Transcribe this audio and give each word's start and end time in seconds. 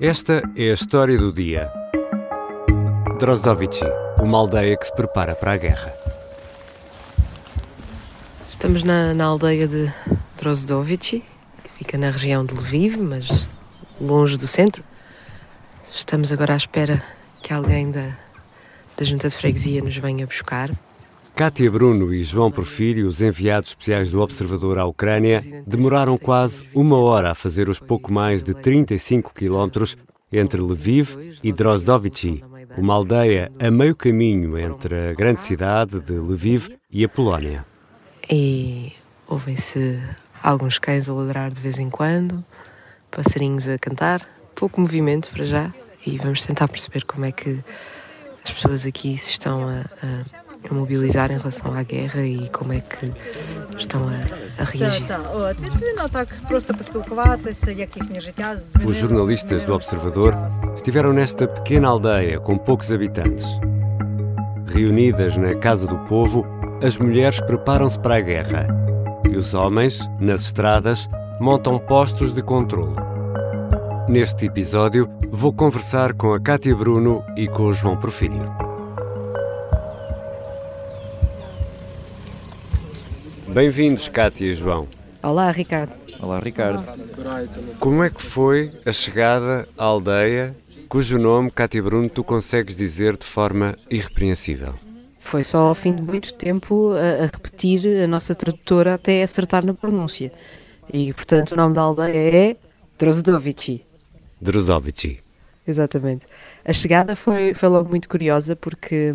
Esta 0.00 0.42
é 0.56 0.70
a 0.70 0.74
história 0.74 1.16
do 1.16 1.32
dia. 1.32 1.70
Drozdovici, 3.18 3.84
uma 4.20 4.38
aldeia 4.38 4.76
que 4.76 4.86
se 4.86 4.92
prepara 4.92 5.36
para 5.36 5.52
a 5.52 5.56
guerra. 5.56 5.94
Estamos 8.50 8.82
na, 8.82 9.14
na 9.14 9.24
aldeia 9.24 9.68
de 9.68 9.92
Drozdovici, 10.36 11.22
que 11.62 11.70
fica 11.70 11.96
na 11.96 12.10
região 12.10 12.44
de 12.44 12.54
Lviv, 12.54 12.96
mas 12.96 13.48
longe 14.00 14.36
do 14.36 14.48
centro. 14.48 14.82
Estamos 15.92 16.32
agora 16.32 16.54
à 16.54 16.56
espera 16.56 17.00
que 17.40 17.52
alguém 17.52 17.92
da, 17.92 18.16
da 18.96 19.04
junta 19.04 19.28
de 19.28 19.36
freguesia 19.36 19.80
nos 19.80 19.96
venha 19.96 20.26
buscar. 20.26 20.70
Cátia 21.34 21.68
Bruno 21.68 22.14
e 22.14 22.22
João 22.22 22.48
Porfírio, 22.48 23.08
os 23.08 23.20
enviados 23.20 23.70
especiais 23.70 24.08
do 24.08 24.20
Observador 24.20 24.78
à 24.78 24.86
Ucrânia, 24.86 25.42
demoraram 25.66 26.16
quase 26.16 26.64
uma 26.72 26.96
hora 26.96 27.32
a 27.32 27.34
fazer 27.34 27.68
os 27.68 27.80
pouco 27.80 28.12
mais 28.12 28.44
de 28.44 28.54
35 28.54 29.34
quilómetros 29.34 29.96
entre 30.32 30.60
Lviv 30.60 31.36
e 31.42 31.52
Drozdovici, 31.52 32.44
uma 32.78 32.94
aldeia 32.94 33.50
a 33.58 33.68
meio 33.68 33.96
caminho 33.96 34.56
entre 34.56 35.10
a 35.10 35.12
grande 35.12 35.40
cidade 35.40 36.00
de 36.00 36.12
Lviv 36.12 36.68
e 36.88 37.04
a 37.04 37.08
Polónia. 37.08 37.66
E 38.30 38.92
ouvem-se 39.26 40.00
alguns 40.40 40.78
cães 40.78 41.08
a 41.08 41.14
ladrar 41.14 41.50
de 41.50 41.60
vez 41.60 41.80
em 41.80 41.90
quando, 41.90 42.44
passarinhos 43.10 43.68
a 43.68 43.76
cantar, 43.76 44.24
pouco 44.54 44.80
movimento 44.80 45.30
para 45.30 45.44
já, 45.44 45.74
e 46.06 46.16
vamos 46.16 46.46
tentar 46.46 46.68
perceber 46.68 47.04
como 47.04 47.24
é 47.24 47.32
que 47.32 47.58
as 48.44 48.52
pessoas 48.52 48.86
aqui 48.86 49.18
se 49.18 49.30
estão 49.30 49.68
a, 49.68 49.80
a 50.00 50.43
a 50.70 50.74
mobilizar 50.74 51.30
em 51.30 51.38
relação 51.38 51.74
à 51.74 51.82
guerra 51.82 52.22
e 52.22 52.48
como 52.48 52.72
é 52.72 52.80
que 52.80 53.12
estão 53.78 54.08
a, 54.08 54.62
a 54.62 54.64
reagir. 54.64 55.04
Os 58.84 58.96
jornalistas 58.96 59.64
do 59.64 59.74
Observador 59.74 60.34
estiveram 60.74 61.12
nesta 61.12 61.46
pequena 61.46 61.88
aldeia 61.88 62.40
com 62.40 62.56
poucos 62.56 62.92
habitantes. 62.92 63.46
Reunidas 64.66 65.36
na 65.36 65.54
Casa 65.54 65.86
do 65.86 65.98
Povo, 66.06 66.44
as 66.82 66.96
mulheres 66.96 67.40
preparam-se 67.40 67.98
para 67.98 68.16
a 68.16 68.20
guerra 68.20 68.66
e 69.30 69.36
os 69.36 69.54
homens, 69.54 70.08
nas 70.20 70.42
estradas, 70.42 71.08
montam 71.40 71.78
postos 71.78 72.32
de 72.32 72.42
controle. 72.42 72.94
Neste 74.08 74.46
episódio, 74.46 75.08
vou 75.30 75.52
conversar 75.52 76.12
com 76.12 76.34
a 76.34 76.40
Cátia 76.40 76.74
Bruno 76.74 77.24
e 77.36 77.48
com 77.48 77.64
o 77.64 77.72
João 77.72 77.96
Porfírio. 77.96 78.63
Bem-vindos, 83.54 84.08
Cátia 84.08 84.46
e 84.46 84.54
João. 84.56 84.88
Olá, 85.22 85.48
Ricardo. 85.52 85.92
Olá, 86.18 86.40
Ricardo. 86.40 86.84
Como 87.78 88.02
é 88.02 88.10
que 88.10 88.20
foi 88.20 88.72
a 88.84 88.90
chegada 88.90 89.68
à 89.78 89.84
aldeia 89.84 90.56
cujo 90.88 91.18
nome, 91.18 91.52
Cátia 91.52 91.80
Bruno, 91.80 92.08
tu 92.08 92.24
consegues 92.24 92.76
dizer 92.76 93.16
de 93.16 93.24
forma 93.24 93.76
irrepreensível? 93.88 94.74
Foi 95.20 95.44
só 95.44 95.68
ao 95.68 95.74
fim 95.76 95.94
de 95.94 96.02
muito 96.02 96.34
tempo 96.34 96.94
a, 96.94 97.22
a 97.22 97.26
repetir 97.26 98.02
a 98.02 98.08
nossa 98.08 98.34
tradutora 98.34 98.94
até 98.94 99.22
acertar 99.22 99.64
na 99.64 99.72
pronúncia. 99.72 100.32
E, 100.92 101.12
portanto, 101.12 101.52
o 101.52 101.56
nome 101.56 101.76
da 101.76 101.82
aldeia 101.82 102.36
é 102.36 102.56
Drozdovici. 102.98 103.84
Drozdovici. 104.40 105.23
Exatamente. 105.66 106.26
A 106.64 106.72
chegada 106.74 107.16
foi, 107.16 107.54
foi 107.54 107.68
logo 107.70 107.88
muito 107.88 108.06
curiosa 108.06 108.54
porque 108.54 109.14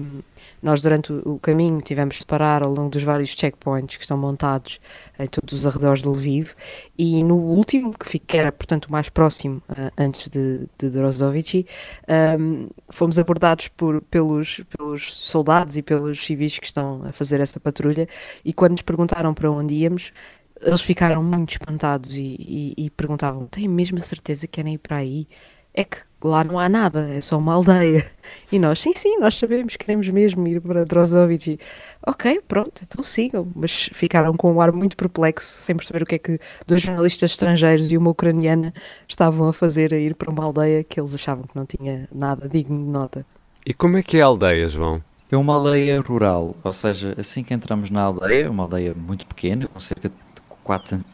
nós, 0.62 0.82
durante 0.82 1.14
o 1.14 1.38
caminho, 1.40 1.80
tivemos 1.80 2.18
de 2.18 2.26
parar 2.26 2.64
ao 2.64 2.74
longo 2.74 2.90
dos 2.90 3.04
vários 3.04 3.30
checkpoints 3.30 3.98
que 3.98 4.04
estão 4.04 4.18
montados 4.18 4.80
em 5.18 5.28
todos 5.28 5.54
os 5.54 5.68
arredores 5.68 6.02
de 6.02 6.10
Lviv 6.10 6.54
e 6.98 7.24
no 7.24 7.36
último, 7.36 7.94
que 7.94 8.36
era, 8.36 8.52
portanto, 8.52 8.86
o 8.86 8.92
mais 8.92 9.10
próximo 9.10 9.62
uh, 9.70 9.92
antes 9.98 10.28
de, 10.28 10.68
de 10.78 10.90
Drozovici, 10.90 11.68
um, 12.40 12.68
fomos 12.90 13.20
abordados 13.20 13.68
por, 13.70 14.02
pelos, 14.02 14.62
pelos 14.76 15.14
soldados 15.14 15.78
e 15.78 15.84
pelos 15.84 16.26
civis 16.26 16.58
que 16.58 16.66
estão 16.66 17.04
a 17.06 17.12
fazer 17.12 17.40
essa 17.40 17.60
patrulha 17.60 18.08
e 18.44 18.52
quando 18.54 18.72
nos 18.72 18.82
perguntaram 18.82 19.36
para 19.36 19.52
onde 19.52 19.76
íamos, 19.76 20.12
eles 20.62 20.82
ficaram 20.82 21.24
muito 21.24 21.52
espantados 21.52 22.14
e, 22.14 22.36
e, 22.78 22.86
e 22.86 22.90
perguntavam: 22.90 23.46
têm 23.48 23.68
mesmo 23.68 23.98
a 23.98 24.02
certeza 24.02 24.48
que 24.48 24.54
querem 24.54 24.74
ir 24.74 24.78
para 24.80 24.98
aí? 24.98 25.28
É 25.80 25.86
que 25.86 25.98
lá 26.22 26.44
não 26.44 26.60
há 26.60 26.68
nada, 26.68 27.08
é 27.10 27.22
só 27.22 27.38
uma 27.38 27.54
aldeia. 27.54 28.06
E 28.52 28.60
nós, 28.60 28.80
sim, 28.80 28.92
sim, 28.94 29.18
nós 29.18 29.36
sabemos, 29.36 29.78
queremos 29.78 30.10
mesmo 30.10 30.46
ir 30.46 30.60
para 30.60 30.84
Drozovic. 30.84 31.58
Ok, 32.06 32.42
pronto, 32.46 32.82
então 32.84 33.02
sigam. 33.02 33.48
Mas 33.56 33.90
ficaram 33.94 34.34
com 34.34 34.52
um 34.52 34.60
ar 34.60 34.74
muito 34.74 34.98
perplexo, 34.98 35.56
sem 35.62 35.74
perceber 35.74 36.04
o 36.04 36.06
que 36.06 36.16
é 36.16 36.20
que 36.20 36.38
dois 36.68 36.82
jornalistas 36.82 37.32
estrangeiros 37.32 37.90
e 37.94 37.98
uma 37.98 38.10
ucraniana 38.10 38.74
estavam 39.08 39.48
a 39.48 39.54
fazer 39.54 39.94
a 39.94 39.98
ir 39.98 40.16
para 40.16 40.30
uma 40.30 40.44
aldeia 40.44 40.84
que 40.84 41.00
eles 41.00 41.16
achavam 41.16 41.46
que 41.46 41.56
não 41.56 41.66
tinha 41.66 42.10
nada 42.14 42.50
digno 42.50 42.78
de 42.78 42.84
nota. 42.84 43.26
E 43.66 43.74
como 43.74 43.98
é 43.98 44.04
que 44.04 44.18
é 44.18 44.22
a 44.22 44.26
aldeia, 44.26 44.68
João? 44.68 45.02
É 45.32 45.38
uma 45.38 45.54
aldeia 45.56 46.02
rural, 46.02 46.56
ou 46.62 46.74
seja, 46.74 47.16
assim 47.18 47.42
que 47.42 47.54
entramos 47.54 47.90
na 47.90 48.02
aldeia, 48.02 48.52
uma 48.52 48.64
aldeia 48.64 48.94
muito 48.94 49.26
pequena, 49.28 49.68
com 49.68 49.80
cerca 49.80 50.10
de 50.10 50.16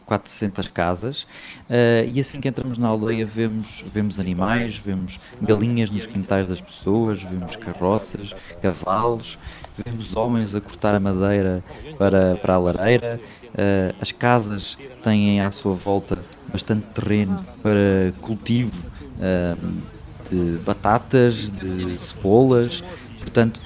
400 0.04 0.68
casas 0.68 1.22
uh, 1.22 2.06
e 2.12 2.20
assim 2.20 2.40
que 2.40 2.48
entramos 2.48 2.76
na 2.76 2.88
aldeia 2.88 3.24
vemos, 3.24 3.82
vemos 3.92 4.20
animais, 4.20 4.76
vemos 4.76 5.18
galinhas 5.40 5.90
nos 5.90 6.06
quintais 6.06 6.48
das 6.48 6.60
pessoas, 6.60 7.22
vemos 7.22 7.56
carroças, 7.56 8.34
cavalos, 8.60 9.38
vemos 9.82 10.14
homens 10.14 10.54
a 10.54 10.60
cortar 10.60 10.94
a 10.94 11.00
madeira 11.00 11.64
para, 11.98 12.36
para 12.36 12.54
a 12.54 12.58
lareira, 12.58 13.18
uh, 13.44 13.96
as 13.98 14.12
casas 14.12 14.76
têm 15.02 15.40
à 15.40 15.50
sua 15.50 15.74
volta 15.74 16.18
bastante 16.52 16.86
terreno 16.88 17.42
para 17.62 18.12
cultivo 18.20 18.76
uh, 19.16 19.82
de 20.30 20.58
batatas, 20.64 21.50
de 21.50 21.98
cebolas, 21.98 22.82
portanto 23.18 23.62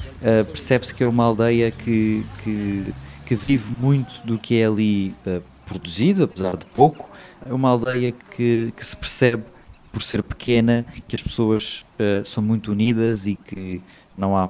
percebe-se 0.52 0.94
que 0.94 1.02
é 1.02 1.08
uma 1.08 1.24
aldeia 1.24 1.70
que, 1.70 2.24
que 2.44 2.92
que 3.30 3.36
vive 3.36 3.76
muito 3.78 4.26
do 4.26 4.36
que 4.36 4.60
é 4.60 4.66
ali 4.66 5.14
uh, 5.24 5.40
produzido, 5.70 6.24
apesar 6.24 6.56
de 6.56 6.66
pouco. 6.66 7.08
É 7.48 7.52
uma 7.52 7.70
aldeia 7.70 8.12
que, 8.12 8.72
que 8.76 8.84
se 8.84 8.96
percebe, 8.96 9.44
por 9.92 10.02
ser 10.02 10.22
pequena, 10.22 10.84
que 11.08 11.16
as 11.16 11.22
pessoas 11.22 11.84
uh, 11.98 12.24
são 12.24 12.42
muito 12.42 12.72
unidas 12.72 13.26
e 13.26 13.36
que 13.36 13.80
não 14.16 14.36
há 14.36 14.48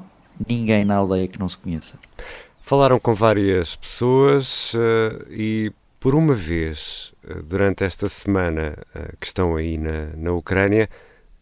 ninguém 0.48 0.84
na 0.84 0.96
aldeia 0.96 1.28
que 1.28 1.38
não 1.38 1.48
se 1.48 1.56
conheça. 1.56 1.96
Falaram 2.62 2.98
com 2.98 3.14
várias 3.14 3.74
pessoas 3.76 4.74
uh, 4.74 5.26
e, 5.30 5.72
por 5.98 6.14
uma 6.14 6.34
vez, 6.34 7.12
uh, 7.24 7.42
durante 7.42 7.84
esta 7.84 8.08
semana 8.08 8.76
que 9.18 9.26
estão 9.26 9.56
aí 9.56 9.78
na, 9.78 10.08
na 10.16 10.32
Ucrânia, 10.32 10.88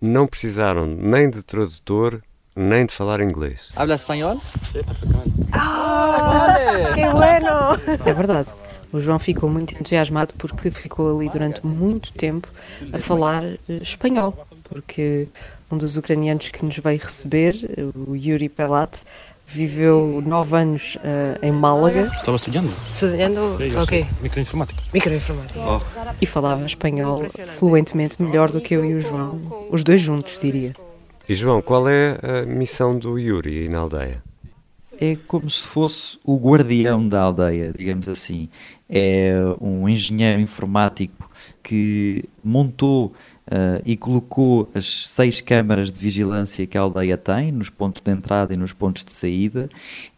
não 0.01 0.27
precisaram 0.27 0.87
nem 0.87 1.29
de 1.29 1.43
tradutor 1.43 2.23
nem 2.55 2.87
de 2.87 2.93
falar 2.93 3.21
inglês. 3.21 3.69
Habla 3.77 3.95
espanhol? 3.95 4.41
Sim, 4.73 4.83
perfeitamente. 4.83 5.33
Ah, 5.53 6.57
que 6.95 7.09
bueno! 7.09 8.01
É 8.05 8.13
verdade. 8.13 8.49
O 8.93 9.01
João 9.01 9.19
ficou 9.19 9.49
muito 9.51 9.75
entusiasmado 9.75 10.35
porque 10.39 10.71
ficou 10.71 11.19
ali 11.19 11.29
durante 11.29 11.65
muito 11.67 12.13
tempo 12.13 12.49
a 12.93 12.99
falar 12.99 13.45
eh, 13.45 13.59
espanhol, 13.83 14.47
porque 14.65 15.29
um 15.71 15.77
dos 15.77 15.97
ucranianos 15.97 16.49
que 16.49 16.65
nos 16.65 16.79
veio 16.79 16.99
receber, 16.99 17.55
o 17.95 18.17
Yuri 18.17 18.49
Pelat, 18.49 19.01
viveu 19.49 20.23
nove 20.25 20.57
anos 20.57 20.97
uh, 20.97 21.45
em 21.45 21.51
Málaga. 21.51 22.11
Estava 22.15 22.37
estudando. 22.37 22.71
Estudando 22.93 23.57
o 23.83 23.87
quê? 23.87 24.07
Microinformática. 24.21 24.83
Microinformática. 24.93 25.59
Oh. 25.61 25.81
E 26.21 26.27
falava 26.27 26.65
espanhol 26.67 27.25
fluentemente 27.57 28.21
melhor 28.23 28.51
do 28.51 28.61
que 28.61 28.75
eu 28.75 28.85
e 28.85 28.95
o 28.95 29.01
João, 29.01 29.41
os 29.71 29.83
dois 29.83 30.01
juntos, 30.01 30.39
diria. 30.39 30.75
E 31.27 31.35
João, 31.35 31.63
qual 31.63 31.89
é 31.89 32.19
a 32.23 32.47
missão 32.47 32.99
do 32.99 33.19
Yuri 33.19 33.69
na 33.69 33.79
aldeia? 33.79 34.23
É 35.01 35.17
como 35.29 35.49
se 35.49 35.63
fosse 35.63 36.19
o 36.25 36.37
guardião 36.37 37.09
da 37.09 37.21
aldeia, 37.23 37.73
digamos 37.77 38.09
assim. 38.09 38.49
É 38.91 39.33
um 39.61 39.89
engenheiro 39.89 40.41
informático 40.41 41.31
que 41.63 42.25
montou 42.43 43.13
uh, 43.47 43.81
e 43.87 43.97
colocou 43.97 44.69
as 44.75 45.09
seis 45.09 45.41
câmaras 45.41 45.93
de 45.93 46.01
vigilância 46.01 46.67
que 46.67 46.77
a 46.77 46.81
aldeia 46.81 47.17
tem, 47.17 47.53
nos 47.53 47.71
pontos 47.71 48.03
de 48.03 48.11
entrada 48.11 48.53
e 48.53 48.57
nos 48.57 48.73
pontos 48.73 49.05
de 49.05 49.13
saída, 49.13 49.69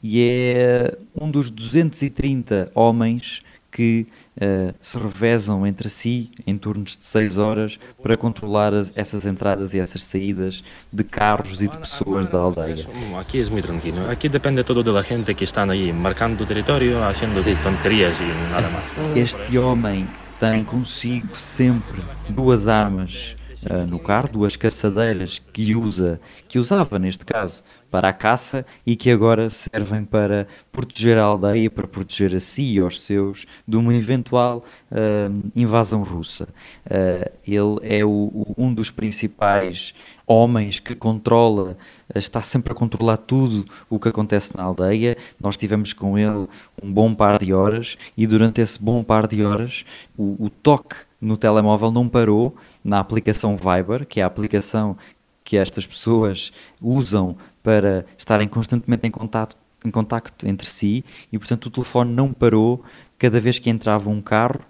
e 0.03 0.23
é 0.23 0.97
um 1.15 1.31
dos 1.31 1.51
230 1.51 2.73
homens 2.75 3.43
que 3.71 4.07
uh, 4.37 4.75
se 4.81 4.99
revezam 4.99 5.67
entre 5.67 5.89
si 5.89 6.31
em 6.47 6.57
turnos 6.59 6.97
de 6.97 7.05
6 7.05 7.39
horas 7.39 7.79
para 8.03 8.17
controlar 8.17 8.75
as, 8.75 8.93
essas 8.97 9.25
entradas 9.25 9.75
e 9.75 9.79
essas 9.79 10.03
saídas 10.03 10.65
de 10.93 11.05
carros 11.05 11.63
e 11.63 11.69
de 11.69 11.79
pessoas 11.79 12.29
da 12.29 12.39
aldeia. 12.39 12.87
Aqui 13.19 13.41
é 13.41 13.45
muito 13.47 13.67
tranquilo. 13.67 14.11
Aqui 14.11 14.29
depende 14.29 14.65
todo 14.65 14.83
da 14.83 15.03
gente 15.03 15.35
que 15.35 15.45
está 15.45 15.65
aí 15.65 15.93
marcando 15.93 16.41
o 16.41 16.47
território, 16.47 16.99
fazendo 17.01 17.43
tonterias 17.63 18.19
e 18.21 18.51
nada 18.51 18.69
mais. 18.71 19.17
Este 19.17 19.59
homem 19.59 20.09
tem 20.39 20.65
consigo 20.65 21.37
sempre 21.37 22.03
duas 22.29 22.67
armas 22.67 23.37
uh, 23.67 23.87
no 23.89 23.99
carro, 23.99 24.29
duas 24.29 24.57
caçadeiras 24.57 25.41
que 25.53 25.75
usa, 25.75 26.21
que 26.49 26.59
usava 26.59 26.99
neste 26.99 27.25
caso 27.25 27.63
para 27.91 28.09
a 28.09 28.13
caça 28.13 28.65
e 28.87 28.95
que 28.95 29.11
agora 29.11 29.51
servem 29.51 30.05
para 30.05 30.47
proteger 30.71 31.19
a 31.19 31.25
aldeia, 31.25 31.69
para 31.69 31.89
proteger 31.89 32.35
a 32.37 32.41
si 32.41 32.75
e 32.75 32.79
aos 32.79 33.01
seus 33.01 33.47
de 33.67 33.77
uma 33.77 33.95
eventual 33.95 34.65
uh, 34.93 35.51
invasão 35.57 36.03
russa. 36.03 36.49
Uh, 36.87 37.31
ele 37.47 37.79
é 37.83 38.05
o, 38.05 38.09
o, 38.09 38.55
um 38.57 38.73
dos 38.73 38.91
principais 38.91 39.93
homens 40.27 40.79
que 40.79 40.95
controla, 40.95 41.77
está 42.15 42.41
sempre 42.41 42.73
a 42.73 42.77
controlar 42.77 43.17
tudo 43.17 43.65
o 43.89 43.99
que 43.99 44.09
acontece 44.09 44.57
na 44.57 44.63
aldeia. 44.63 45.17
Nós 45.41 45.57
tivemos 45.57 45.93
com 45.93 46.17
ele 46.17 46.47
um 46.81 46.93
bom 46.93 47.13
par 47.13 47.43
de 47.43 47.53
horas 47.53 47.99
e 48.17 48.27
durante 48.29 48.61
esse 48.61 48.81
bom 48.81 49.03
par 49.03 49.27
de 49.27 49.45
horas 49.45 49.85
o, 50.17 50.37
o 50.45 50.49
toque 50.49 50.95
no 51.21 51.37
telemóvel 51.37 51.91
não 51.91 52.09
parou 52.09 52.57
na 52.85 52.99
aplicação 52.99 53.57
Viber, 53.57 54.07
que 54.07 54.21
é 54.21 54.23
a 54.23 54.27
aplicação 54.27 54.97
que 55.45 55.57
estas 55.57 55.87
pessoas 55.87 56.53
usam 56.81 57.37
para 57.63 58.07
estarem 58.17 58.49
constantemente 58.49 59.07
em 59.07 59.11
contato, 59.11 59.57
em 59.85 59.91
contacto 59.91 60.47
entre 60.47 60.69
si 60.69 61.05
e, 61.33 61.39
portanto, 61.39 61.67
o 61.67 61.71
telefone 61.71 62.13
não 62.13 62.33
parou 62.33 62.85
cada 63.19 63.41
vez 63.41 63.59
que 63.59 63.71
entrava 63.71 64.09
um 64.09 64.21
carro. 64.21 64.61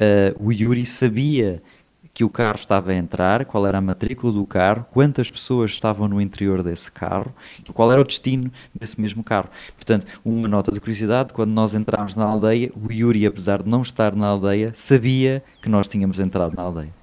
Uh, 0.00 0.46
o 0.46 0.52
Yuri 0.52 0.86
sabia 0.86 1.62
que 2.18 2.24
o 2.24 2.28
carro 2.28 2.56
estava 2.56 2.90
a 2.90 2.94
entrar, 2.96 3.44
qual 3.44 3.64
era 3.64 3.78
a 3.78 3.80
matrícula 3.80 4.32
do 4.32 4.44
carro, 4.44 4.84
quantas 4.90 5.30
pessoas 5.30 5.70
estavam 5.70 6.08
no 6.08 6.20
interior 6.20 6.64
desse 6.64 6.90
carro 6.90 7.32
e 7.68 7.72
qual 7.72 7.92
era 7.92 8.00
o 8.00 8.04
destino 8.04 8.50
desse 8.74 9.00
mesmo 9.00 9.22
carro. 9.22 9.48
Portanto, 9.76 10.04
uma 10.24 10.48
nota 10.48 10.72
de 10.72 10.80
curiosidade: 10.80 11.32
quando 11.32 11.50
nós 11.50 11.74
entramos 11.74 12.16
na 12.16 12.24
aldeia, 12.24 12.72
o 12.74 12.92
Yuri, 12.92 13.24
apesar 13.24 13.62
de 13.62 13.68
não 13.68 13.82
estar 13.82 14.16
na 14.16 14.26
aldeia, 14.26 14.72
sabia 14.74 15.44
que 15.62 15.68
nós 15.68 15.86
tínhamos 15.86 16.18
entrado 16.18 16.56
na 16.56 16.62
aldeia 16.64 16.97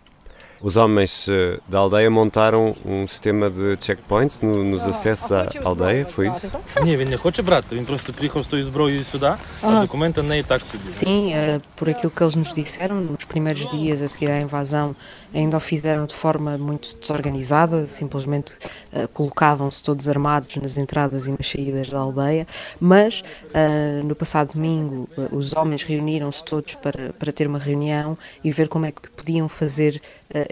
Os 0.65 0.77
homens 0.77 1.27
uh, 1.27 1.59
da 1.67 1.79
aldeia 1.79 2.11
montaram 2.11 2.77
um 2.85 3.09
sistema 3.09 3.49
de 3.49 3.79
checkpoints 3.81 4.43
no, 4.43 4.63
nos 4.63 4.83
acessos 4.83 5.33
à 5.33 5.49
aldeia, 5.65 6.05
foi 6.05 6.29
isso? 6.29 6.51
Ні, 6.85 6.97
він 6.97 7.09
не 7.09 7.17
хоче 7.17 7.43
брати, 7.43 7.77
він 7.77 7.85
просто 7.85 8.13
приїхав 8.13 8.43
з 8.43 8.47
тою 8.47 8.65
зброєю 8.65 9.05
сюди, 9.05 9.33
а 9.63 9.81
документи 9.81 10.23
не 10.23 10.39
і 10.39 10.43
так 10.43 10.61
собі. 10.61 10.91
Sim, 10.91 11.33
uh, 11.33 11.61
por 11.77 11.89
aquilo 11.89 12.11
que 12.11 12.23
eles 12.25 12.37
nos 12.37 12.53
disseram, 12.53 12.97
nos 13.01 13.25
primeiros 13.25 13.69
dias 13.69 14.03
a 14.03 14.09
seguir 14.09 14.31
à 14.31 14.39
invasão, 14.41 14.95
ainda 15.35 15.57
o 15.57 15.61
fizeram 15.61 16.05
de 16.07 16.15
forma 16.15 16.59
muito 16.59 16.89
desorganizada, 17.01 17.87
simplesmente 17.89 18.53
uh, 18.53 19.09
colocavam-se 19.19 19.83
todos 19.83 20.09
armados 20.09 20.57
nas 20.57 20.77
entradas 20.77 21.27
e 21.27 21.31
nas 21.37 21.47
saídas 21.51 21.89
da 21.93 21.99
aldeia, 22.07 22.47
mas 22.79 23.13
uh, 23.21 24.05
no 24.09 24.15
passado 24.15 24.49
domingo 24.55 25.09
os 25.33 25.55
homens 25.57 25.83
reuniram-se 25.83 26.45
todos 26.45 26.75
para, 26.75 27.05
para 27.19 27.33
ter 27.33 27.47
uma 27.47 27.59
reunião 27.59 28.09
e 28.45 28.49
ver 28.59 28.69
como 28.69 28.85
é 28.85 28.91
que 28.93 29.09
podiam 29.21 29.49
fazer 29.49 29.93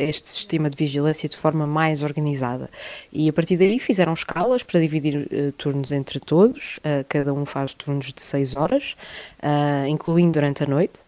este 0.04 0.30
sistema 0.30 0.70
de 0.70 0.78
vigilância 0.78 1.28
de 1.28 1.38
forma 1.38 1.66
mais 1.66 2.04
organizada. 2.04 2.70
E 3.12 3.30
a 3.30 3.34
partir 3.34 3.58
daí 3.58 3.80
fizeram 3.80 4.14
escalas 4.14 4.64
para 4.64 4.80
dividir 4.80 5.28
uh, 5.32 5.52
turnos 5.54 5.92
entre 5.92 6.20
todos, 6.20 6.78
uh, 6.78 7.06
cada 7.08 7.34
um 7.34 7.46
faz 7.46 7.74
turnos 7.74 8.14
de 8.14 8.22
6 8.22 8.56
horas, 8.56 8.96
uh, 9.42 9.88
incluindo 9.88 10.34
durante 10.34 10.64
a 10.64 10.68
noite. 10.68 11.00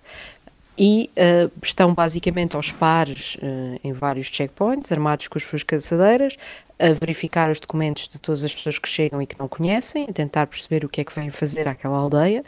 E 0.77 1.09
estão 1.63 1.93
basicamente 1.93 2.57
aos 2.57 2.69
pares 2.69 3.37
em 3.81 3.93
vários 3.93 4.27
checkpoints, 4.27 4.91
armados 4.91 5.29
com 5.29 5.37
as 5.37 5.45
suas 5.45 5.63
caçadeiras, 5.63 6.35
a 6.77 6.89
verificar 6.89 7.49
os 7.49 7.61
documentos 7.61 8.09
de 8.09 8.19
todas 8.19 8.43
as 8.43 8.53
pessoas 8.53 8.77
que 8.77 8.89
chegam 8.89 9.21
e 9.21 9.25
que 9.25 9.39
não 9.39 9.47
conhecem, 9.47 10.05
a 10.09 10.11
tentar 10.11 10.47
perceber 10.47 10.83
o 10.83 10.89
que 10.89 10.99
é 10.99 11.05
que 11.05 11.15
vêm 11.15 11.31
fazer 11.31 11.65
àquela 11.69 11.97
aldeia 11.97 12.43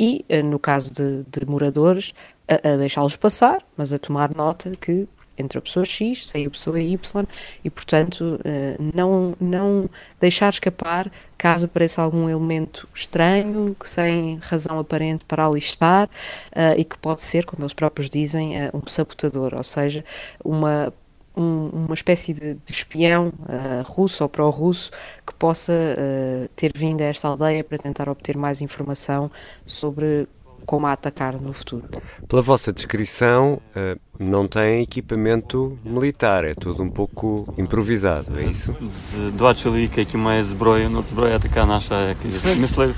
e, 0.00 0.24
no 0.42 0.58
caso 0.58 0.94
de, 0.94 1.24
de 1.24 1.44
moradores, 1.46 2.14
a, 2.48 2.72
a 2.72 2.76
deixá-los 2.76 3.16
passar, 3.16 3.62
mas 3.76 3.92
a 3.92 3.98
tomar 3.98 4.34
nota 4.34 4.74
que 4.76 5.06
entre 5.38 5.58
a 5.58 5.62
pessoa 5.62 5.84
X, 5.84 6.28
saiu 6.28 6.48
a 6.48 6.50
pessoa 6.50 6.80
Y, 6.80 7.26
e 7.64 7.70
portanto 7.70 8.40
eh, 8.44 8.76
não, 8.94 9.34
não 9.40 9.88
deixar 10.20 10.50
escapar 10.50 11.10
caso 11.36 11.66
apareça 11.66 12.02
algum 12.02 12.28
elemento 12.28 12.88
estranho, 12.94 13.76
que 13.78 13.88
sem 13.88 14.38
razão 14.38 14.78
aparente 14.78 15.24
para 15.24 15.46
ali 15.46 15.58
estar, 15.58 16.06
uh, 16.06 16.78
e 16.78 16.84
que 16.84 16.98
pode 16.98 17.22
ser, 17.22 17.44
como 17.44 17.62
eles 17.62 17.74
próprios 17.74 18.08
dizem, 18.08 18.56
uh, 18.56 18.70
um 18.74 18.86
sabotador, 18.86 19.54
ou 19.54 19.62
seja, 19.62 20.04
uma, 20.42 20.92
um, 21.36 21.68
uma 21.68 21.94
espécie 21.94 22.32
de, 22.32 22.54
de 22.54 22.72
espião 22.72 23.32
russo 23.84 24.22
ou 24.22 24.28
pró-russo 24.28 24.90
que 25.26 25.34
possa 25.34 25.72
ter 26.56 26.72
vindo 26.74 27.02
a 27.02 27.04
esta 27.04 27.28
aldeia 27.28 27.62
para 27.62 27.76
tentar 27.76 28.08
obter 28.08 28.36
mais 28.36 28.62
informação 28.62 29.30
sobre 29.66 30.26
como 30.65 30.87
a 30.87 30.93
atacar 30.93 31.39
no 31.39 31.53
futuro. 31.53 31.83
Pela 32.27 32.41
vossa 32.41 32.71
descrição, 32.71 33.61
eh, 33.75 33.97
não 34.19 34.47
tem 34.47 34.81
equipamento 34.81 35.77
militar, 35.83 36.45
é 36.45 36.53
tudo 36.53 36.83
um 36.83 36.89
pouco 36.89 37.53
improvisado, 37.57 38.39
é 38.39 38.45
isso? 38.45 38.73
Два 39.33 39.53
чоловіка, 39.53 40.01
які 40.01 40.17
мають 40.17 40.47
зброю, 40.47 40.89
ну 40.89 41.03
зброя 41.11 41.39
така 41.39 41.65
наша, 41.65 42.07
як 42.07 42.17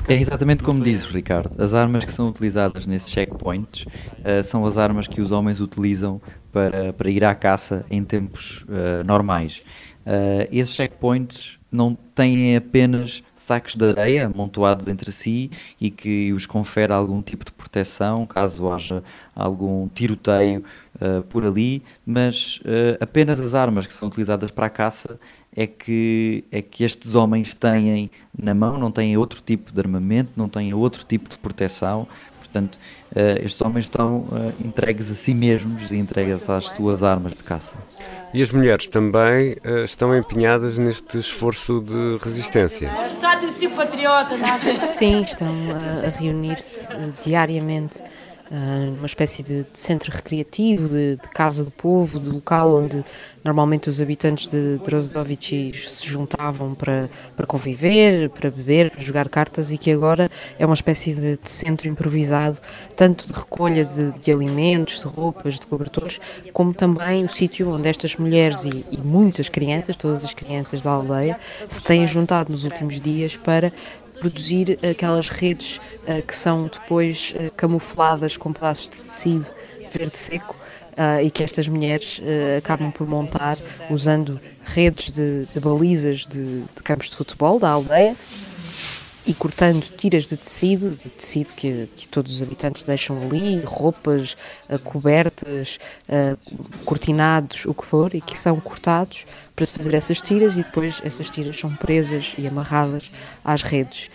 É 0.07 0.21
exatamente 0.21 0.63
como 0.63 0.83
diz 0.83 1.05
Ricardo. 1.05 1.55
As 1.63 1.73
armas 1.73 2.05
que 2.05 2.11
são 2.11 2.29
utilizadas 2.29 2.85
nesses 2.85 3.11
checkpoints 3.11 3.85
uh, 3.85 4.43
são 4.43 4.65
as 4.65 4.77
armas 4.77 5.07
que 5.07 5.21
os 5.21 5.31
homens 5.31 5.59
utilizam 5.59 6.21
para, 6.51 6.93
para 6.93 7.09
ir 7.09 7.23
à 7.23 7.33
caça 7.33 7.85
em 7.89 8.03
tempos 8.03 8.65
uh, 8.67 9.03
normais. 9.03 9.63
Uh, 10.05 10.45
esses 10.51 10.75
checkpoints 10.75 11.56
não 11.70 11.94
têm 12.14 12.56
apenas 12.56 13.22
sacos 13.34 13.74
de 13.74 13.84
areia 13.84 14.26
amontoados 14.26 14.88
entre 14.88 15.12
si 15.12 15.50
e 15.80 15.90
que 15.90 16.32
os 16.32 16.46
confere 16.46 16.92
algum 16.92 17.20
tipo 17.20 17.44
de 17.44 17.52
proteção 17.52 18.26
caso 18.26 18.70
haja 18.70 19.02
algum 19.34 19.86
tiroteio 19.88 20.64
uh, 20.96 21.22
por 21.24 21.44
ali, 21.44 21.82
mas 22.06 22.58
uh, 22.58 22.96
apenas 23.00 23.38
as 23.38 23.54
armas 23.54 23.86
que 23.86 23.92
são 23.92 24.08
utilizadas 24.08 24.50
para 24.50 24.66
a 24.66 24.70
caça 24.70 25.20
é 25.54 25.66
que, 25.66 26.44
é 26.50 26.62
que 26.62 26.84
estes 26.84 27.14
homens 27.14 27.54
têm 27.54 28.10
na 28.36 28.54
mão, 28.54 28.78
não 28.78 28.90
têm 28.90 29.16
outro 29.16 29.42
tipo 29.44 29.72
de 29.72 29.80
armamento, 29.80 30.30
não 30.36 30.48
têm 30.48 30.72
outro 30.72 31.04
tipo 31.04 31.28
de 31.28 31.36
proteção. 31.36 32.06
Portanto, 32.50 32.76
uh, 33.12 33.44
estes 33.44 33.60
homens 33.60 33.84
estão 33.84 34.24
entregues 34.64 35.10
a 35.10 35.14
si 35.14 35.34
mesmos 35.34 35.90
e 35.90 35.96
entregues 35.96 36.48
às 36.48 36.64
suas 36.66 37.02
armas 37.02 37.32
de 37.32 37.44
caça. 37.44 37.76
E 38.32 38.42
as 38.42 38.50
mulheres 38.50 38.88
também 38.88 39.52
uh, 39.64 39.84
estão 39.84 40.16
empenhadas 40.16 40.78
neste 40.78 41.18
esforço 41.18 41.80
de 41.80 42.18
resistência. 42.22 42.90
Sim, 44.90 45.22
estão 45.22 45.54
a 46.04 46.18
reunir-se 46.18 46.88
diariamente 47.24 48.02
numa 48.50 49.06
espécie 49.06 49.42
de, 49.42 49.64
de 49.64 49.78
centro 49.78 50.10
recreativo, 50.10 50.88
de, 50.88 51.16
de, 51.16 51.28
casa 51.28 51.64
do 51.64 51.70
povo, 51.70 52.18
de 52.18 52.28
local 52.28 52.74
onde 52.74 53.04
normalmente 53.44 53.88
os 53.88 54.00
habitantes 54.00 54.48
de 54.48 54.78
Drozdovich 54.78 55.72
se 55.76 56.06
juntavam 56.06 56.74
para, 56.74 57.10
para 57.36 57.46
conviver, 57.46 58.30
para 58.30 58.50
beber, 58.50 58.90
para 58.90 59.00
jogar 59.00 59.28
cartas 59.28 59.70
e 59.70 59.78
que 59.78 59.90
agora 59.90 60.30
é 60.58 60.64
uma 60.64 60.74
espécie 60.74 61.14
de, 61.14 61.36
de 61.36 61.48
centro 61.48 61.88
improvisado, 61.88 62.58
tanto 62.96 63.26
de 63.26 63.32
recolha 63.32 63.84
de, 63.84 64.12
de, 64.12 64.32
alimentos, 64.32 65.00
de 65.00 65.06
roupas, 65.06 65.54
de 65.54 65.66
cobertores, 65.66 66.20
como 66.52 66.72
também 66.72 67.24
o 67.24 67.30
sítio 67.30 67.70
onde 67.70 67.88
estas 67.88 68.16
mulheres 68.16 68.64
e, 68.64 68.84
e 68.90 68.98
muitas 68.98 69.48
crianças, 69.48 69.96
todas 69.96 70.24
as 70.24 70.34
crianças 70.34 70.82
da 70.82 70.90
aldeia, 70.90 71.38
se 71.68 71.82
têm 71.82 72.06
juntado 72.06 72.50
nos 72.50 72.64
últimos 72.64 73.00
dias 73.00 73.36
para 73.36 73.72
produzir 74.18 74.78
aquelas 74.88 75.28
redes 75.28 75.78
uh, 76.06 76.22
que 76.26 76.36
são 76.36 76.66
depois 76.66 77.32
uh, 77.36 77.50
camufladas 77.56 78.36
com 78.36 78.52
pedaços 78.52 78.88
de 78.88 79.02
tecido 79.02 79.46
verde 79.92 80.18
seco 80.18 80.54
uh, 80.92 81.22
e 81.22 81.30
que 81.30 81.42
estas 81.42 81.66
mulheres 81.68 82.20
acabam 82.56 82.90
por 82.90 83.06
montar 83.06 83.56
usando 83.90 84.40
redes 84.64 85.10
de, 85.10 85.46
de 85.46 85.60
balizas 85.60 86.26
de, 86.26 86.60
de, 86.60 86.82
campos 86.82 87.08
de 87.08 87.16
futebol 87.16 87.58
da 87.58 87.70
aldeia 87.70 88.14
e 89.28 89.34
cortando 89.34 89.84
tiras 89.84 90.26
de 90.26 90.38
tecido, 90.38 90.88
de 90.90 91.10
tecido 91.10 91.52
que, 91.54 91.86
que 91.94 92.08
todos 92.08 92.32
os 92.32 92.42
habitantes 92.42 92.84
deixam 92.84 93.22
ali, 93.22 93.60
roupas, 93.60 94.38
cobertas, 94.82 95.78
cortinados, 96.86 97.66
o 97.66 97.74
que 97.74 97.84
for, 97.84 98.14
e 98.14 98.22
que 98.22 98.40
são 98.40 98.58
cortados 98.58 99.26
para 99.54 99.66
se 99.66 99.74
fazer 99.74 99.94
essas 99.94 100.22
tiras 100.22 100.54
e 100.56 100.62
depois 100.62 101.02
essas 101.04 101.28
tiras 101.28 101.60
são 101.60 101.76
presas 101.76 102.34
e 102.38 102.46
amarradas 102.46 103.12
às 103.44 103.62
redes. 103.62 104.08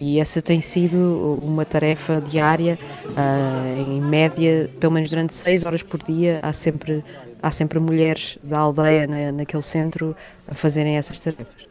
E 0.00 0.20
essa 0.20 0.40
tem 0.40 0.60
sido 0.60 1.40
uma 1.42 1.64
tarefa 1.64 2.20
diária, 2.20 2.78
uh, 3.04 3.90
em 3.90 4.00
média, 4.00 4.70
pelo 4.78 4.92
menos 4.92 5.10
durante 5.10 5.34
seis 5.34 5.66
horas 5.66 5.82
por 5.82 6.00
dia, 6.00 6.38
há 6.40 6.52
sempre, 6.52 7.04
há 7.42 7.50
sempre 7.50 7.80
mulheres 7.80 8.38
da 8.44 8.60
aldeia 8.60 9.08
na, 9.08 9.32
naquele 9.32 9.62
centro 9.62 10.16
a 10.46 10.54
fazerem 10.54 10.96
essas 10.96 11.18
tarefas. 11.18 11.66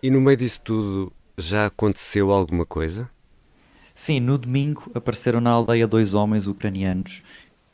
E 0.00 0.08
no 0.08 0.20
meio 0.20 0.36
disso 0.36 0.60
tudo, 0.62 1.12
já 1.38 1.66
aconteceu 1.66 2.30
alguma 2.32 2.66
coisa? 2.66 3.08
Sim, 3.94 4.20
no 4.20 4.36
domingo 4.36 4.90
apareceram 4.94 5.40
na 5.40 5.50
aldeia 5.50 5.86
dois 5.86 6.14
homens 6.14 6.46
ucranianos 6.46 7.22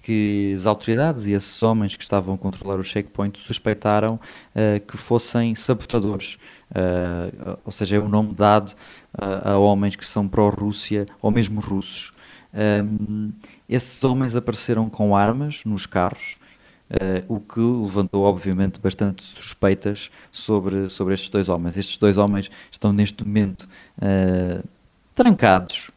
que 0.04 0.52
as 0.54 0.66
autoridades 0.66 1.26
e 1.26 1.32
esses 1.32 1.62
homens 1.62 1.96
que 1.96 2.02
estavam 2.02 2.34
a 2.34 2.38
controlar 2.38 2.78
o 2.78 2.84
checkpoint 2.84 3.38
suspeitaram 3.38 4.20
uh, 4.54 4.78
que 4.86 4.98
fossem 4.98 5.54
sabotadores. 5.54 6.38
Uh, 6.70 7.58
ou 7.64 7.72
seja, 7.72 7.96
é 7.96 7.98
o 7.98 8.04
um 8.04 8.08
nome 8.08 8.34
dado 8.34 8.74
a, 9.16 9.52
a 9.52 9.58
homens 9.58 9.96
que 9.96 10.04
são 10.04 10.28
pró-Rússia 10.28 11.06
ou 11.22 11.30
mesmo 11.30 11.58
russos. 11.58 12.12
Um, 12.52 13.32
esses 13.66 14.04
homens 14.04 14.36
apareceram 14.36 14.90
com 14.90 15.16
armas 15.16 15.62
nos 15.64 15.86
carros. 15.86 16.36
O 17.28 17.40
que 17.40 17.60
levantou, 17.60 18.24
obviamente, 18.24 18.80
bastante 18.80 19.22
suspeitas 19.22 20.10
sobre, 20.30 20.88
sobre 20.88 21.14
estes 21.14 21.28
dois 21.28 21.48
homens. 21.48 21.76
Estes 21.76 21.98
dois 21.98 22.16
homens 22.16 22.50
estão 22.70 22.92
neste 22.92 23.24
momento 23.24 23.68
trancados 25.14 25.90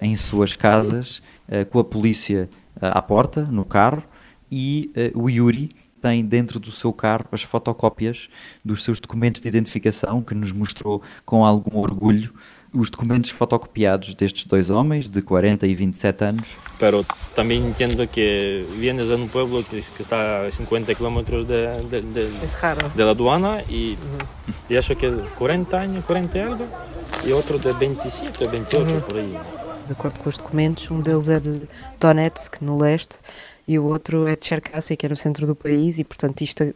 em 0.00 0.14
suas 0.16 0.54
casas, 0.54 1.22
com 1.70 1.78
a 1.78 1.84
polícia 1.84 2.48
à 2.80 3.00
porta, 3.00 3.42
no 3.42 3.64
carro, 3.64 4.02
e 4.50 4.90
o 5.14 5.28
Yuri 5.30 5.70
tem 6.02 6.24
dentro 6.24 6.60
do 6.60 6.70
seu 6.70 6.92
carro 6.92 7.24
as 7.32 7.42
fotocópias 7.42 8.28
dos 8.62 8.84
seus 8.84 9.00
documentos 9.00 9.40
de 9.40 9.48
identificação, 9.48 10.22
que 10.22 10.34
nos 10.34 10.52
mostrou 10.52 11.02
com 11.24 11.44
algum 11.44 11.78
orgulho 11.78 12.34
os 12.74 12.90
documentos 12.90 13.30
fotocopiados 13.30 14.14
destes 14.14 14.44
dois 14.46 14.70
homens, 14.70 15.08
de 15.08 15.22
40 15.22 15.66
e 15.66 15.74
27 15.74 16.24
anos. 16.24 16.48
Pero 16.78 17.04
também 17.34 17.64
entendo 17.64 18.06
que 18.06 18.66
vienes 18.78 19.06
de 19.06 19.14
um 19.14 19.28
pueblo 19.28 19.62
que, 19.62 19.80
que 19.80 20.02
está 20.02 20.46
a 20.46 20.50
50 20.50 20.94
kilómetros 20.94 21.46
de, 21.46 21.66
de, 21.88 22.00
de, 22.00 22.26
de, 22.26 23.02
la 23.02 23.10
aduana 23.10 23.62
e, 23.68 23.96
uhum. 24.02 24.54
e 24.68 24.76
acho 24.76 24.94
que 24.96 25.08
40 25.36 25.76
anos, 25.76 26.04
40 26.04 26.44
algo, 26.44 26.66
e 27.24 27.32
outro 27.32 27.58
de 27.58 27.72
27 27.72 28.44
ou 28.44 28.50
28, 28.50 28.92
uhum. 28.92 29.00
por 29.00 29.16
aí. 29.18 29.38
De 29.86 29.92
acordo 29.92 30.18
com 30.20 30.28
os 30.28 30.36
documentos, 30.36 30.90
um 30.90 31.00
deles 31.00 31.28
é 31.28 31.38
de 31.38 31.62
Donetsk, 32.00 32.62
no 32.62 32.78
leste, 32.78 33.16
e 33.68 33.78
o 33.78 33.84
outro 33.84 34.26
é 34.26 34.34
de 34.34 34.46
Cherkasy, 34.46 34.96
que 34.96 35.06
é 35.06 35.08
no 35.08 35.16
centro 35.16 35.46
do 35.46 35.54
país, 35.54 35.98
e 35.98 36.04
portanto 36.04 36.40
isto 36.40 36.74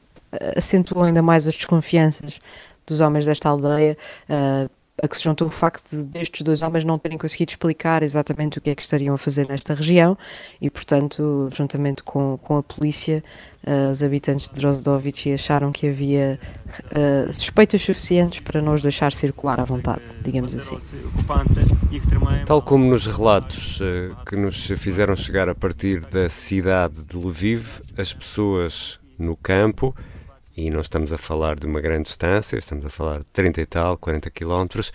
acentuou 0.56 1.04
ainda 1.04 1.22
mais 1.22 1.48
as 1.48 1.54
desconfianças 1.54 2.38
dos 2.86 3.00
homens 3.00 3.26
desta 3.26 3.48
aldeia, 3.48 3.96
uh, 4.28 4.70
a 5.02 5.06
que 5.06 5.16
se 5.16 5.24
juntou 5.24 5.46
o 5.46 5.50
facto 5.50 5.96
de 5.96 6.02
destes 6.02 6.42
dois 6.42 6.62
homens 6.62 6.84
não 6.84 6.98
terem 6.98 7.16
conseguido 7.16 7.50
explicar 7.50 8.02
exatamente 8.02 8.58
o 8.58 8.60
que 8.60 8.70
é 8.70 8.74
que 8.74 8.82
estariam 8.82 9.14
a 9.14 9.18
fazer 9.18 9.48
nesta 9.48 9.74
região 9.74 10.18
e, 10.60 10.68
portanto, 10.68 11.48
juntamente 11.54 12.02
com, 12.02 12.38
com 12.42 12.56
a 12.56 12.62
polícia, 12.62 13.22
uh, 13.66 13.90
os 13.90 14.02
habitantes 14.02 14.48
de 14.48 14.56
Drozdovich 14.56 15.32
acharam 15.32 15.70
que 15.70 15.88
havia 15.88 16.38
uh, 16.86 17.32
suspeitas 17.32 17.80
suficientes 17.82 18.40
para 18.40 18.60
não 18.60 18.74
os 18.74 18.82
deixar 18.82 19.12
circular 19.12 19.60
à 19.60 19.64
vontade, 19.64 20.02
digamos 20.22 20.54
assim. 20.54 20.78
Tal 22.46 22.60
como 22.60 22.84
nos 22.84 23.06
relatos 23.06 23.80
uh, 23.80 24.16
que 24.26 24.36
nos 24.36 24.66
fizeram 24.76 25.14
chegar 25.14 25.48
a 25.48 25.54
partir 25.54 26.00
da 26.00 26.28
cidade 26.28 27.04
de 27.04 27.16
Lviv, 27.16 27.82
as 27.96 28.12
pessoas 28.12 28.98
no 29.16 29.36
campo 29.36 29.94
e 30.58 30.70
não 30.70 30.80
estamos 30.80 31.12
a 31.12 31.18
falar 31.18 31.54
de 31.56 31.66
uma 31.66 31.80
grande 31.80 32.08
distância, 32.08 32.58
estamos 32.58 32.84
a 32.84 32.90
falar 32.90 33.20
de 33.20 33.26
30 33.26 33.60
e 33.60 33.66
tal, 33.66 33.96
40 33.96 34.28
quilómetros, 34.30 34.92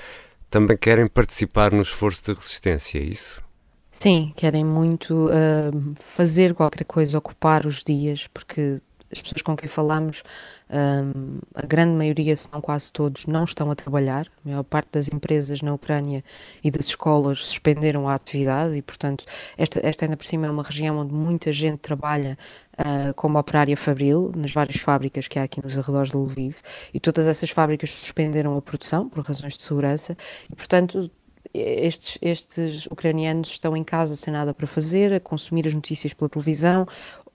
também 0.49 0.75
querem 0.75 1.07
participar 1.07 1.71
no 1.71 1.81
esforço 1.81 2.21
de 2.25 2.33
resistência, 2.33 2.99
é 2.99 3.03
isso? 3.03 3.41
Sim, 3.89 4.33
querem 4.35 4.65
muito 4.65 5.27
uh, 5.27 5.95
fazer 5.95 6.53
qualquer 6.53 6.83
coisa, 6.83 7.17
ocupar 7.17 7.65
os 7.65 7.81
dias, 7.83 8.27
porque 8.33 8.81
as 9.13 9.21
pessoas 9.21 9.41
com 9.41 9.55
quem 9.55 9.69
falamos, 9.69 10.23
um, 10.69 11.39
a 11.53 11.65
grande 11.65 11.95
maioria, 11.95 12.35
se 12.35 12.47
não 12.51 12.59
quase 12.59 12.91
todos, 12.91 13.25
não 13.25 13.43
estão 13.43 13.69
a 13.71 13.75
trabalhar. 13.75 14.27
A 14.43 14.49
maior 14.49 14.63
parte 14.63 14.89
das 14.91 15.07
empresas 15.07 15.61
na 15.61 15.73
Ucrânia 15.73 16.23
e 16.63 16.71
das 16.71 16.87
escolas 16.87 17.45
suspenderam 17.45 18.09
a 18.09 18.15
atividade 18.15 18.75
e, 18.75 18.81
portanto, 18.81 19.23
esta, 19.57 19.79
esta 19.85 20.05
ainda 20.05 20.17
por 20.17 20.25
cima 20.25 20.47
é 20.47 20.49
uma 20.49 20.63
região 20.63 20.97
onde 20.97 21.13
muita 21.13 21.53
gente 21.53 21.77
trabalha 21.77 22.37
uh, 22.79 23.13
como 23.13 23.37
operária 23.37 23.77
fabril, 23.77 24.31
nas 24.35 24.51
várias 24.51 24.77
fábricas 24.77 25.27
que 25.27 25.37
há 25.37 25.43
aqui 25.43 25.63
nos 25.63 25.77
arredores 25.77 26.11
de 26.11 26.17
Lviv, 26.17 26.55
e 26.93 26.99
todas 26.99 27.27
essas 27.27 27.49
fábricas 27.49 27.91
suspenderam 27.91 28.57
a 28.57 28.61
produção 28.61 29.07
por 29.07 29.23
razões 29.23 29.57
de 29.57 29.63
segurança 29.63 30.17
e, 30.51 30.55
portanto, 30.55 31.09
estes, 31.53 32.17
estes 32.21 32.85
ucranianos 32.87 33.49
estão 33.49 33.77
em 33.77 33.83
casa 33.83 34.15
sem 34.15 34.33
nada 34.33 34.53
para 34.53 34.65
fazer, 34.65 35.13
a 35.13 35.19
consumir 35.19 35.67
as 35.67 35.73
notícias 35.73 36.13
pela 36.13 36.29
televisão 36.29 36.87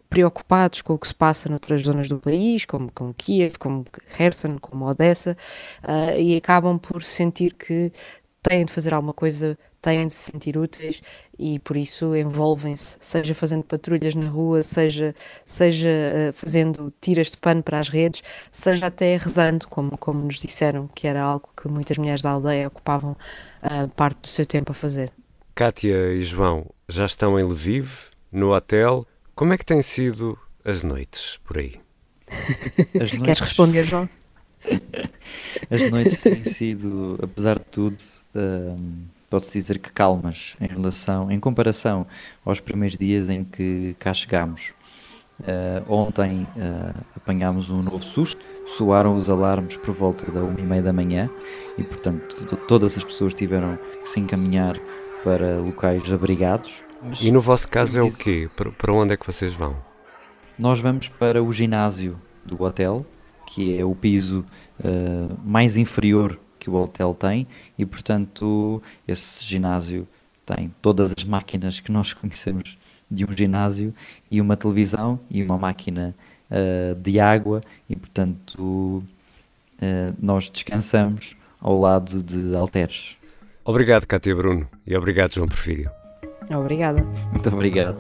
preocupados 0.09 0.83
com 0.83 0.95
o 0.95 0.99
que 0.99 1.09
se 1.09 1.15
passa 1.15 1.49
noutras 1.49 1.83
zonas 1.83 2.09
do 2.09 2.19
país, 2.19 2.65
como, 2.65 2.91
como 2.93 3.15
Kiev, 3.15 3.59
como 3.59 3.85
Kherson, 4.17 4.59
como 4.59 4.87
Odessa, 4.87 5.37
uh, 5.85 6.19
e 6.19 6.37
acabam 6.37 6.79
por 6.79 7.03
sentir 7.03 7.55
que 7.55 7.93
têm 8.43 8.65
de 8.65 8.73
fazer 8.73 8.95
alguma 8.95 9.13
coisa, 9.13 9.59
têm 9.83 10.07
de 10.07 10.13
se 10.13 10.31
sentir 10.31 10.57
úteis 10.57 11.03
e 11.39 11.59
por 11.59 11.77
isso 11.77 12.17
envolvem-se, 12.17 12.97
seja 13.01 13.35
fazendo 13.35 13.65
patrulhas 13.65 14.15
na 14.15 14.29
rua, 14.29 14.63
seja, 14.63 15.15
seja 15.45 15.89
uh, 15.89 16.33
fazendo 16.33 16.93
tiras 17.01 17.31
de 17.31 17.37
pano 17.37 17.63
para 17.63 17.79
as 17.79 17.89
redes, 17.89 18.23
seja 18.51 18.87
até 18.87 19.17
rezando, 19.17 19.69
como, 19.69 19.97
como 19.99 20.25
nos 20.25 20.41
disseram, 20.41 20.89
que 20.89 21.07
era 21.07 21.23
algo 21.23 21.49
que 21.57 21.69
muitas 21.69 21.99
mulheres 21.99 22.23
da 22.23 22.31
aldeia 22.31 22.69
ocupavam 22.69 23.13
uh, 23.63 23.95
parte 23.95 24.23
do 24.23 24.29
seu 24.29 24.47
tempo 24.47 24.73
a 24.73 24.75
fazer. 24.75 25.13
Kátia 25.55 26.15
e 26.15 26.23
João 26.23 26.67
já 26.89 27.05
estão 27.05 27.39
em 27.39 27.43
Lviv, 27.43 27.91
no 28.31 28.55
hotel, 28.55 29.07
como 29.39 29.53
é 29.53 29.57
que 29.57 29.65
têm 29.65 29.81
sido 29.83 30.37
as 30.65 30.83
noites 30.83 31.39
por 31.45 31.59
aí? 31.59 31.77
Noites... 32.93 33.21
Queres 33.23 33.41
responder, 33.41 33.85
João? 33.85 34.09
as 35.71 35.89
noites 35.93 36.21
têm 36.21 36.43
sido, 36.43 37.17
apesar 37.23 37.57
de 37.57 37.65
tudo, 37.67 37.97
um, 38.35 39.05
pode-se 39.31 39.53
dizer 39.53 39.79
que 39.79 39.93
calmas 39.93 40.57
em 40.61 40.67
relação, 40.67 41.31
em 41.31 41.39
comparação 41.39 42.05
aos 42.45 42.59
primeiros 42.59 42.99
dias 42.99 43.29
em 43.29 43.45
que 43.45 43.95
cá 44.01 44.13
chegámos. 44.13 44.73
Uh, 45.39 45.87
ontem 45.89 46.43
uh, 46.57 47.05
apanhámos 47.15 47.71
um 47.71 47.81
novo 47.81 48.03
susto, 48.03 48.45
soaram 48.67 49.15
os 49.15 49.31
alarmes 49.31 49.77
por 49.77 49.95
volta 49.95 50.29
da 50.33 50.43
uma 50.43 50.59
e 50.59 50.65
meia 50.65 50.83
da 50.83 50.93
manhã 50.93 51.31
e, 51.79 51.85
portanto, 51.85 52.57
todas 52.67 52.97
as 52.97 53.05
pessoas 53.05 53.35
tiveram 53.35 53.79
que 54.03 54.09
se 54.09 54.19
encaminhar 54.19 54.77
para 55.23 55.59
locais 55.59 56.13
abrigados 56.13 56.88
mas, 57.03 57.21
e 57.21 57.31
no 57.31 57.41
vosso 57.41 57.69
caso 57.69 57.97
é 57.99 58.03
o 58.03 58.13
quê? 58.13 58.49
Para, 58.57 58.93
onde 58.93 59.15
é 59.15 59.17
que 59.17 59.27
vocês 59.27 59.55
vão? 59.55 59.77
Nós 60.59 60.81
vamos 60.81 61.09
para 61.09 61.43
o 61.43 61.53
ginásio 61.53 62.21
do 62.45 62.63
hotel, 62.63 63.07
que 63.47 63.79
é 63.79 63.85
o 63.85 63.95
piso 63.95 64.45
uh, 64.81 65.39
mais 65.45 65.77
inferior 65.77 66.39
que 66.59 66.69
o 66.69 66.75
hotel 66.75 67.15
tem, 67.15 67.47
e 67.79 67.87
portanto 67.87 68.83
esse 69.07 69.45
ginásio 69.45 70.07
tem 70.45 70.75
todas 70.83 71.15
as 71.17 71.25
máquinas 71.25 71.79
que 71.81 71.93
nós 71.93 72.13
conhecemos 72.15 72.77
de 73.11 73.25
um 73.25 73.33
ginásio 73.33 73.95
e 74.31 74.41
uma 74.41 74.57
televisão 74.57 75.21
e 75.31 75.43
uma 75.43 75.57
máquina 75.57 76.15
uh, 76.51 76.95
de 76.97 77.21
água 77.21 77.61
e 77.89 77.97
portanto 77.97 78.59
uh, 78.59 79.05
nós 80.21 80.51
descansamos 80.51 81.37
ao 81.61 81.79
lado 81.79 82.23
de 82.23 82.55
halteres. 82.55 83.17
Obrigado, 83.65 84.07
Cátia 84.07 84.35
Bruno, 84.35 84.69
e 84.87 84.97
obrigado, 84.97 85.35
João 85.35 85.49
Porfírio. 85.49 85.98
Obrigada. 86.57 87.03
Muito 87.33 87.49
obrigado. 87.49 87.99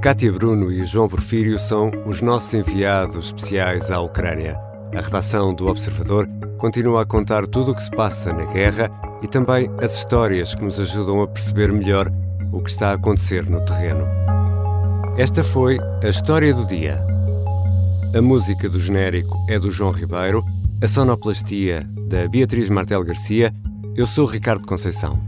Cátia 0.00 0.32
Bruno 0.32 0.70
e 0.70 0.84
João 0.84 1.08
Porfírio 1.08 1.58
são 1.58 1.90
os 2.06 2.22
nossos 2.22 2.54
enviados 2.54 3.16
especiais 3.16 3.90
à 3.90 4.00
Ucrânia. 4.00 4.56
A 4.94 5.00
redação 5.00 5.52
do 5.52 5.66
Observador 5.68 6.28
continua 6.56 7.02
a 7.02 7.06
contar 7.06 7.46
tudo 7.46 7.72
o 7.72 7.74
que 7.74 7.82
se 7.82 7.90
passa 7.90 8.32
na 8.32 8.44
guerra 8.44 8.90
e 9.22 9.26
também 9.26 9.68
as 9.82 9.96
histórias 9.96 10.54
que 10.54 10.64
nos 10.64 10.78
ajudam 10.78 11.22
a 11.22 11.28
perceber 11.28 11.72
melhor 11.72 12.10
o 12.52 12.62
que 12.62 12.70
está 12.70 12.90
a 12.90 12.94
acontecer 12.94 13.48
no 13.48 13.64
terreno. 13.64 14.06
Esta 15.16 15.42
foi 15.42 15.78
a 16.02 16.08
história 16.08 16.54
do 16.54 16.64
dia. 16.64 17.04
A 18.16 18.22
música 18.22 18.68
do 18.68 18.78
genérico 18.78 19.36
é 19.48 19.58
do 19.58 19.70
João 19.70 19.90
Ribeiro, 19.90 20.44
a 20.80 20.88
sonoplastia 20.88 21.84
da 22.08 22.28
Beatriz 22.28 22.70
Martel 22.70 23.04
Garcia. 23.04 23.52
Eu 23.96 24.06
sou 24.06 24.26
Ricardo 24.26 24.64
Conceição. 24.64 25.20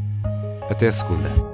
Até 0.71 0.89
segunda. 0.93 1.50